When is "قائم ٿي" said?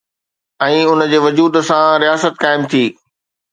2.47-2.85